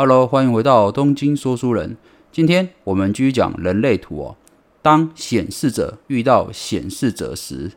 [0.00, 1.96] Hello，欢迎回到东京说书人。
[2.30, 4.36] 今天我们继续讲人类图哦。
[4.80, 7.72] 当显示者遇到显示者时，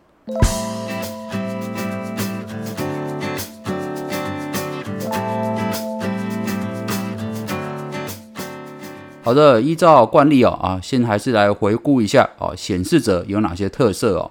[9.24, 14.29] 好的，依照惯例哦啊，先还是来回顾一下哦，显示者有哪些特色哦。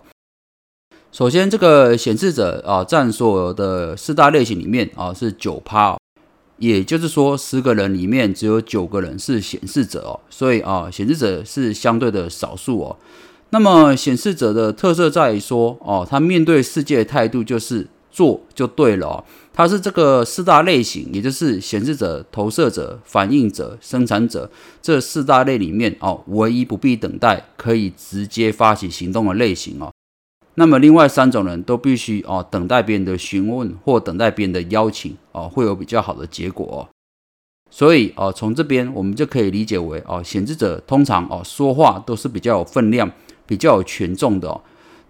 [1.11, 6.00] 首先，这个显示者啊，占所的四大类型里面啊是九趴。
[6.61, 12.97] 也就是说，十个人里面只有九个人是显示者哦，所以啊，显示者是相对的少数哦。
[13.49, 19.25] 那么，显示者的特色在于说哦，他面对世界的态度就是做就对了哦。
[19.55, 24.51] 他是这个四大类型，也就是显示者、投射者、反应者、生产者
[24.83, 29.91] 这四大类里面哦，唯一不必等待，可以直接发起行动的类型哦。
[30.57, 36.89] 那么另外三种人都必须哦等待别人的询问或等待别人的邀请哦，会有比较好的结果哦。
[37.71, 43.11] 所以哦，从这边我们就可以理解为哦，显示者通常哦说话都是比较有分量、
[43.47, 44.61] 比较有权重的哦。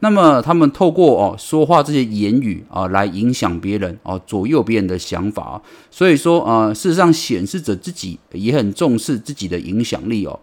[0.00, 5.60] 那么他们透过哦说话这些言语啊来影响别人哦，左右别人的想法。
[5.90, 10.38] 所以说呃，事实上显示者自己也很重视自己的影响力哦。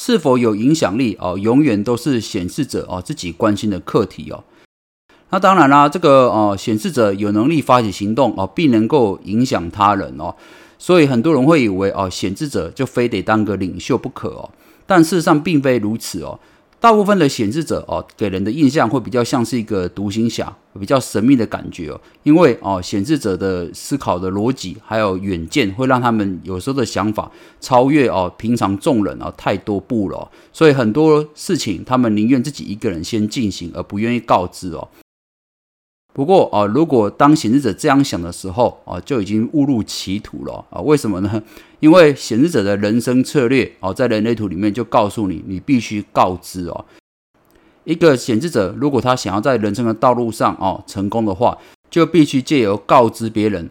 [0.00, 1.36] 是否有影响力哦？
[1.36, 4.44] 永远都是显示者哦自己关心的课题哦。
[5.30, 10.36] 那当然啦，这个哦显示者有能力发起行动哦，并能够影响他人哦。
[10.78, 14.48] 所以很多人会以为哦显示者就非得当个领袖不可哦。
[14.86, 16.38] 但事实上并非如此哦。
[16.80, 22.00] 大部分的显示者哦，给人的印象会比较像是一个独行侠，比较神秘的感觉哦。
[22.22, 30.30] 因为哦，显示者的思考的逻辑还有远见，会让他们有时候的想法超越哦平常众人哦太多步了。
[30.52, 34.88] 所以很多事情，他们宁愿自己一个人先进行，而不愿意告知哦。
[36.18, 40.80] 不过啊，如果当显示者这样想的时候啊，就已经误入歧途了啊！
[40.80, 41.40] 为什么呢？
[41.78, 46.84] 因为显示者的人生策略哦，在人类图里面就告诉你，你必须告知哦。
[47.84, 51.56] 一个显示者如果他想要在人生的道路上哦成功的话，
[51.88, 53.70] 就必须借由告知别人，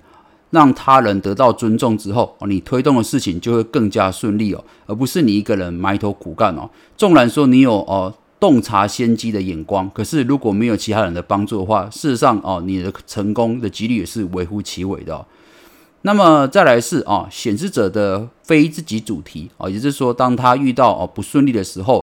[0.51, 6.69] 让他人得到尊重之后，你推动的事情就会更加顺利哦，而不是你一个人埋头苦干哦。
[6.95, 8.13] 纵然说你有哦。
[8.39, 15.25] 洞察先机的眼光，可是如果没有其他人的帮助的话，事实上哦，你的成功的几率也是微乎其微的。
[16.03, 22.03] 那么再来是啊，显示者的非自己主题啊，也就是说，当他遇到哦不顺利的时候，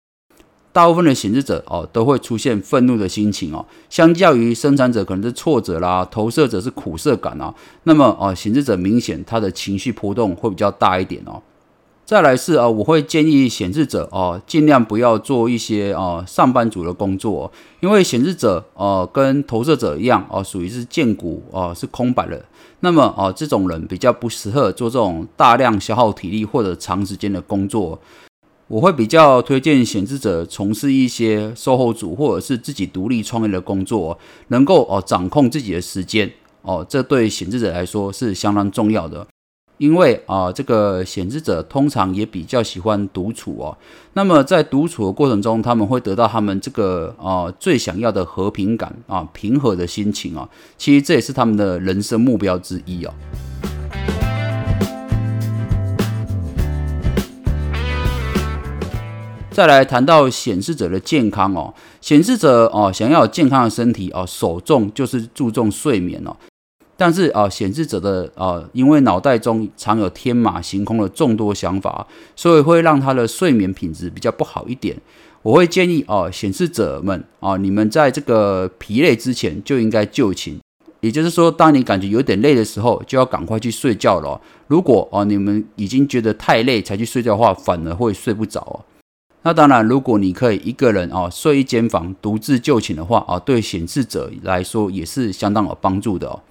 [0.71, 3.65] 大部分的显示者哦都会出现愤怒的心情哦。
[3.89, 7.53] 相较于生产者可能是挫折啦，投射者是苦涩感啊。
[7.83, 11.41] 那么哦，显示者明显他的情绪波动会比较大一点哦。
[12.09, 22.43] 再来是啊，我会建议显示者哦，尽量不要做一些啊上班族的工作，因为显示者呃跟投射者一样哦，属于是见骨哦是空白的。
[22.79, 27.99] 那么哦，这种人比较不适合做这种大量消耗体力或者长时间的工作。
[28.67, 36.31] 我会比较推荐显示者从事一些售后组或者是自己独立创业的工作，能够哦掌控自己的时间
[36.63, 39.27] 哦，这对显示者来说是相当重要的。
[39.79, 43.75] 因为啊，这个显示者通常也比较喜欢独处哦。
[44.11, 50.47] 那么在独处的过程中，他们会得到他们这个啊最想要的和平感啊，平和的心情啊。
[50.77, 53.13] 其实这也是他们的人生目标之一哦。
[59.51, 66.35] 再来谈到显示者的健康哦，显示者哦想要健康的身体哦，首重就是注重睡眠哦。
[66.99, 72.05] 但是啊，显示者的啊，因为脑袋中常有天马行空的众多想法，
[72.35, 74.97] 所以会让他的睡眠品质比较不好一点。
[75.41, 80.59] 我会建议啊，显示者们啊，你们在这个疲累之前就应该就寝，
[80.99, 84.41] 也就是说，当你感觉有点累的时候，就要赶快去睡觉了。
[84.67, 88.83] 如果啊，你们已经觉得太累才去睡觉的话，反而会睡不着。
[89.43, 96.41] 那当然，如果你可以一个人啊睡一间房，独自就寝的话啊，对显示者来说也是相当有帮助的哦。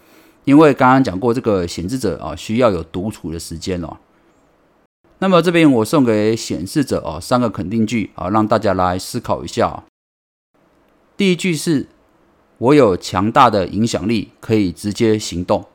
[0.48, 3.98] 因为刚刚讲过，这个显示者啊需要有独处的时间哦。
[5.18, 9.84] 那么这边我送给显示者啊三个肯定句啊，让大家来思考一下。
[11.18, 11.89] 第一句是：
[12.56, 15.66] 我有强大的影响力，可以直接行动。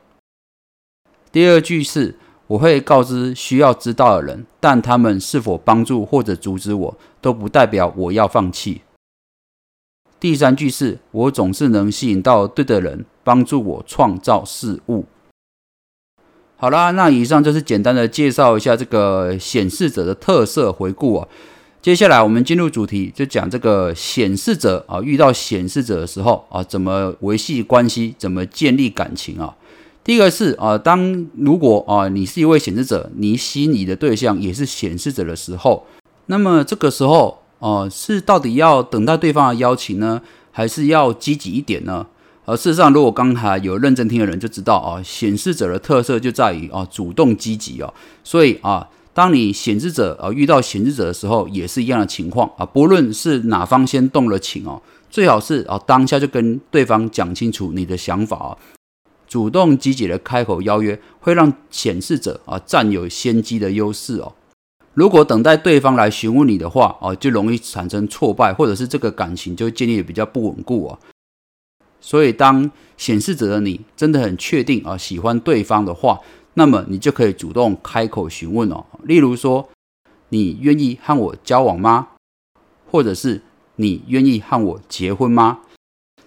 [1.30, 2.16] 第二句是：
[2.48, 8.80] 我会告知需要知道的人，但他们是否帮助或者阻止我，都不代表我要放弃。
[10.24, 15.04] 第三句是：我总是能吸引到对的人，帮助我创造事物。
[16.56, 21.28] 好啦，那以上就是简单的介绍一下这个显示者的特色回顾啊。
[21.82, 29.54] 接下来我们进入主题，就讲这个显示者啊，遇到显示者的时候啊，怎么维系关系，怎么建立感情啊。
[30.02, 35.84] 第一个是啊，当如果啊你是一位显示者，你心仪的对象也是显示者的时候，
[36.24, 40.20] 那么这个时候哦，是到底要等待对方的邀请呢，
[40.52, 42.06] 还是要积极一点呢？
[42.44, 47.94] 而事实上，如果刚才有认真听的人就知道啊，显示者的特色就在于啊主动积极哦。
[48.22, 58.58] 所以啊，当你显示者啊遇到显示者的时候，也是一样的情况啊，不论是哪方先动了情哦，最好是啊当下就跟对方讲清楚你的想法啊。
[59.26, 64.34] 主动积极的开口邀约，会让显示者啊占有先机的优势哦。
[64.94, 70.98] 如果等待对方来询问你的话哦，就容易产生挫败，或者是这个感情就建立的比较不稳固哦。
[72.00, 76.20] 所以，当显示者的你真的很确定啊喜欢对方的话，
[76.54, 78.84] 那么你就可以主动开口询问哦。
[79.02, 79.68] 例如说，
[80.28, 82.08] 你愿意和我交往吗？
[82.90, 83.42] 或者是
[83.76, 85.60] 你愿意和我结婚吗？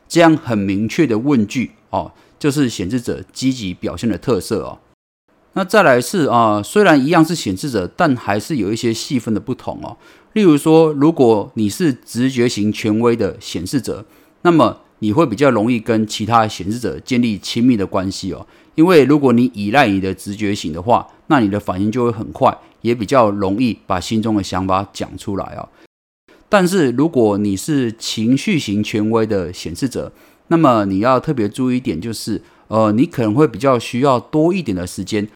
[0.08, 2.12] 这样很明确的问句哦。
[2.40, 4.78] 就是显示者积极表现的特色哦。
[5.58, 9.98] 那再来是啊，虽然一样是显示者，但还是有一些细分的不同哦。
[10.34, 14.06] 例如说，如果你是直觉型权威的显示者，
[14.44, 18.46] 那么你会比较容易跟其他显示者建立亲密的关系哦。
[18.76, 25.68] 因为如果你依赖你的直觉型的话，那你的反应就会很快，也比较容易把心中的想法讲出来哦。
[26.48, 30.14] 但是如果你是情绪型权威的显示者，
[30.50, 35.28] 那么你要特别注意一点，就是呃，你可能会比较需要多一点的时间，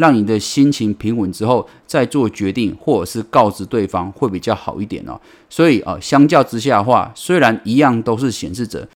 [0.00, 5.20] 让你的心情平稳之后再做决定，或者是告知对方会比较好一点哦。
[5.50, 8.88] 所以啊，相较之下的话，虽然一样都是显示者，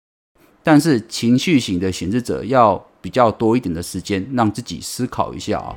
[0.62, 5.76] 但是情绪型的显示者要比较多一点的时间，让自己思考一下啊。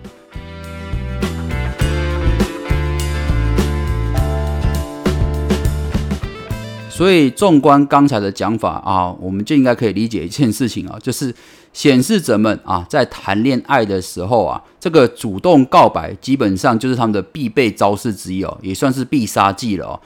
[6.90, 11.32] 所以，纵观刚才的讲法啊，我们就应该可以理解一件事情啊，就是
[11.78, 20.02] 显示者们啊，在谈恋爱的时候啊，这个主动告白基本上就是他们的必备招式之一哦，也算是必杀技了哦。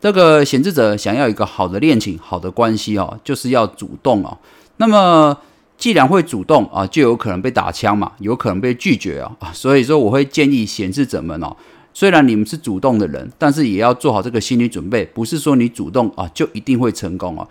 [0.00, 4.36] 这个显示者想要一个好的恋情、好的关系哦，就是要主动哦。
[4.78, 5.38] 那么，
[5.78, 11.56] 既然会主动啊，就有可能被打枪嘛，有可能被拒绝啊，所以说我会建议显示者们哦。
[11.94, 17.46] 虽然你们是主动的人，但是也要做好这个心理准备，不是说你主动啊就一定会成功哦。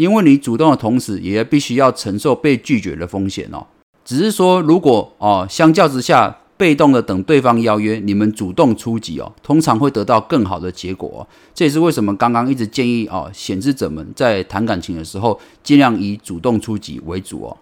[0.00, 3.66] 因为你主动的同时，也必须要承受被拒绝的风险哦。
[4.02, 11.28] 只是说，如果哦相较之下，被动的等对方邀约，你们主动出击哦，通常会得到更好的结果。
[11.52, 17.56] 这也是为什么刚刚一直建议哦显示者们在谈感情的时候，尽量以主动出击为主哦。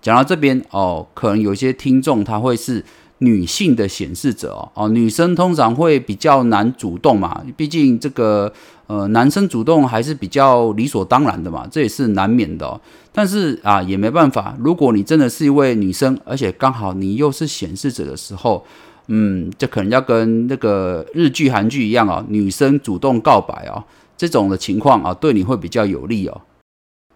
[0.00, 2.82] 讲到这边哦，可能有些听众他会是。
[3.18, 8.52] 女性的显示者哦，哦，女生通常会比较难主动嘛，毕竟这个
[8.86, 12.80] 呃，男生主动还是比较理所当然的嘛，这也是难免的。
[13.12, 18.64] 但是啊，也没办法，如果你真的是一位女生，而且刚好你又是显示者的时候，
[19.06, 23.84] 嗯，这可能要跟那个日剧、韩剧一样哦，女生主动告白哦，
[24.16, 26.40] 这种的情况啊，对你会比较有利哦。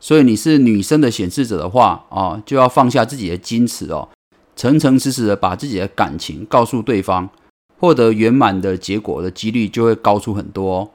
[0.01, 4.09] 所以你是女生的显示者的话啊，就要放下自己的矜持哦。
[4.58, 7.31] 诚诚实实的把自己的感情告诉对方，
[7.78, 10.90] 获得圆满的结果的几率就会高出很多。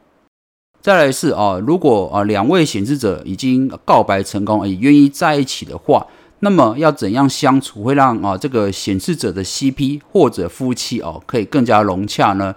[0.81, 6.06] 再来是啊，如果啊两位显示者已经告白成功，也愿意在一起的话，
[6.42, 12.53] 那么要怎样相处会让啊这个显示者的 CP 或者夫妻哦可以更加融洽呢？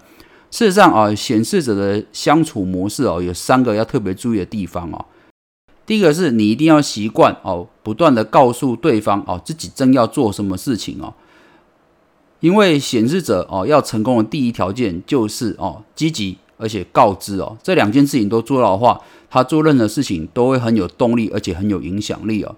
[0.51, 5.05] 事实上啊，显示者的相处模式哦有三个要特别注意的地方哦。
[5.87, 11.13] 第一个是你一定要习惯哦，不断的告诉对方哦，自己正要做什么事情哦。
[12.41, 22.53] 因为显示者哦，要成功的第一条件就是哦，积极而且告知哦，这两件事情都做到的话，他做任何事情都会很有动力，而且很有影响力哦。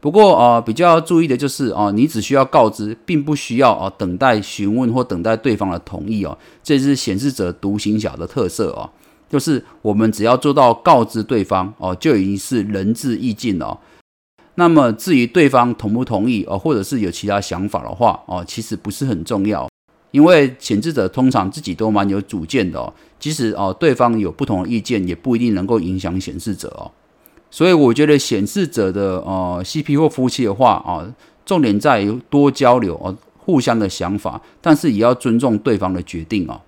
[0.00, 8.90] 不过啊，比较要注意的就是哦，你只需要告知，并不需要哦等待询问或等待对方的同意哦，这是显示者独行侠的特色哦。
[9.32, 13.80] 就是我们只要做到告知对方哦，就已经是仁至义尽了。
[14.56, 19.66] 那么至于对方同不同意哦，或者是有其他想法的话哦，其实不是很重要，
[20.10, 22.92] 因为显示者通常自己都蛮有主见的哦。
[23.18, 26.90] 即使哦对方有不同的意见，也不一定能够影响显示者哦。
[27.50, 31.10] 所以我觉得显示者的呃 CP 或夫妻的话啊，
[31.46, 36.60] 重点在于多交流哦，互相的想法，但是也要尊重对方的决定哦。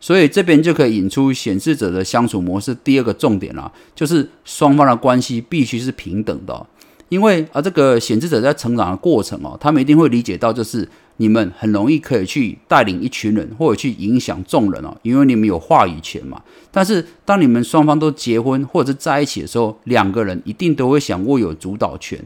[0.00, 2.74] 所以这边就可以引出显示者的相处模式。
[2.82, 6.66] 第二个重点啦，就是双方的关系必须是平等的，
[7.10, 10.88] 因为啊，这个显示者在成长的过程哦，他们一定会理解到，就是
[11.18, 16.40] 你们很容易可以去带领一群人，或者去影响众人哦，因为你们有话语权嘛。
[16.70, 22.18] 但是当你们双方都结婚或者是在一起的时候，两个人一定都会想握有主导权。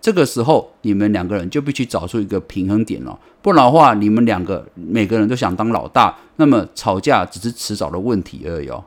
[0.00, 8.84] 这个时候你们两个人就必须找出一个平衡点了，不然的话，你们两个每个人都想当老大，那么吵架只是迟早的问题而已哦。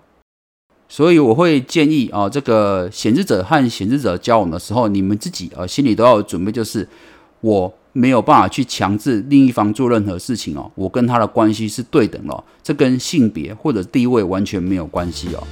[0.87, 6.87] 所以我会建议啊，这个显示者和显示者交往的时候，你们自己啊心里都要有准备，就是
[7.41, 15.43] 我没有办法去强制另一方做任何事情哦，我跟他的关系是对等了，这跟性别或者地位完全没有关系哦。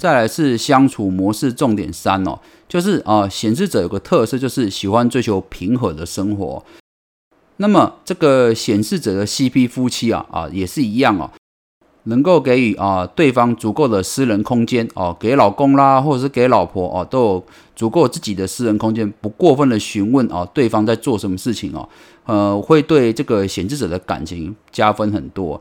[0.00, 6.64] 再来是相处模式重点三哦，就是啊，显示者有个特色，就是喜欢追求平和的生活。
[7.58, 11.30] 那么这个显示者的 CP 夫妻啊啊也是一样哦，
[12.04, 17.44] 能够给予啊对方足够的私人空间哦，给老公啦或者是给老婆哦都有
[17.76, 21.86] 足够自己的私人空间，不过分的询问啊对方在做什么事情哦，
[22.24, 25.60] 呃会对这个显示者的感情加分很多。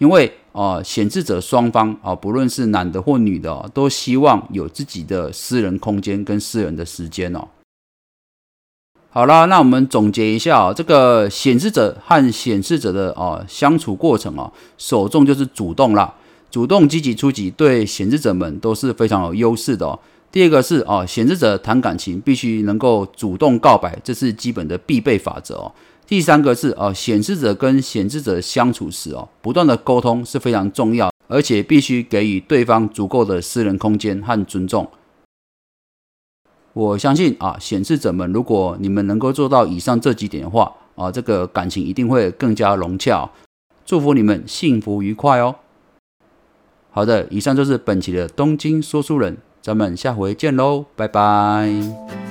[0.00, 7.48] 因为啊，显示者双方啊，不论是男的或女的，都希望有自己的私人空间跟私人的时间哦。
[9.10, 16.12] 好啦，那我们总结一下啊，这个显示者和显示者的啊相处过程啊，首重就是主动啦，
[16.50, 19.96] 主动积极出击，对显示者们都是非常有优势的哦。
[20.32, 25.72] 第二个是啊，显示者谈感情必须能够主动告白，这是基本的必备法则哦。
[26.06, 34.88] 第三个是哦，显示者跟显示者相处时哦，不断的沟通是非常重要，而且必须给予对方足够的私人空间和尊重。
[36.74, 43.30] 我相信啊，显示者们，如果你们能够做到以上这几点的话啊，这个感情一定会更加融洽。
[43.86, 45.56] 祝福你们幸福愉快哦。
[46.90, 52.23] 好的，以上就是本期的东京说书人，咱们下回见喽，拜拜。